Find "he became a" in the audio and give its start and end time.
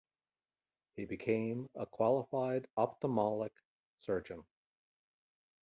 0.95-1.85